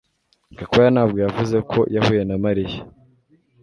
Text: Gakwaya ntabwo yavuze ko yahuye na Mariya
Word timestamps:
Gakwaya 0.57 0.89
ntabwo 0.95 1.17
yavuze 1.25 1.57
ko 1.71 1.79
yahuye 1.95 2.21
na 2.25 2.35
Mariya 2.43 2.79